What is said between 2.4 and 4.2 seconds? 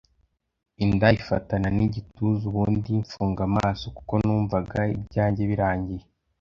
ubundi mfunga amaso kuko